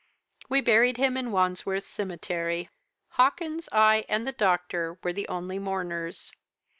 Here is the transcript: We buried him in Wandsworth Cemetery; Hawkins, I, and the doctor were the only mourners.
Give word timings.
We 0.49 0.61
buried 0.61 0.97
him 0.97 1.15
in 1.15 1.31
Wandsworth 1.31 1.83
Cemetery; 1.83 2.71
Hawkins, 3.19 3.69
I, 3.71 4.03
and 4.09 4.25
the 4.25 4.31
doctor 4.31 4.97
were 5.03 5.13
the 5.13 5.27
only 5.27 5.59
mourners. 5.59 6.31